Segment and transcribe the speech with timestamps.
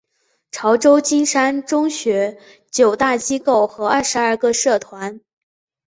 [0.49, 2.39] 潮州金山中学
[2.71, 5.21] 九大机构和二十二个社团。